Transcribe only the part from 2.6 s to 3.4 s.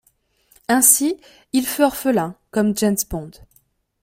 James Bond.